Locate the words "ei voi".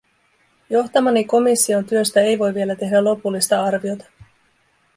2.21-2.53